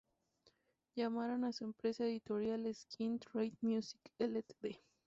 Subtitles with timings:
[0.95, 4.79] Llamaron a su empresa editorial Skin Trade Music Ltd.